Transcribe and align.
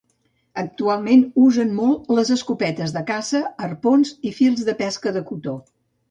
Actualment 0.59 1.19
usen 1.47 1.75
molt 1.79 2.09
les 2.19 2.31
escopetes 2.35 2.93
de 2.95 3.03
caça, 3.09 3.41
arpons 3.67 4.13
i 4.31 4.31
fils 4.39 4.63
de 4.71 4.75
pesca 4.79 5.15
de 5.19 5.23
cotó. 5.29 5.55